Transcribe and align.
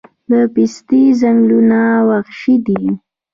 د 0.31 0.33
پستې 0.53 1.01
ځنګلونه 1.21 1.79
وحشي 2.09 2.55
دي؟ 2.65 2.81